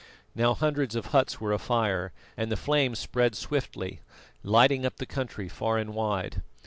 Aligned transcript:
Now 0.33 0.55
hundreds 0.55 0.95
of 0.95 1.05
huts 1.13 1.39
were 1.39 1.53
afire, 1.53 2.11
and 2.35 2.51
the 2.51 2.57
flames 2.57 2.97
spread 2.97 3.35
swiftly, 3.35 3.99
lighting 4.41 4.83
up 4.83 4.95
the 4.97 5.05
country 5.05 5.47
far 5.47 5.77
and 5.77 5.93
wide. 5.93 6.41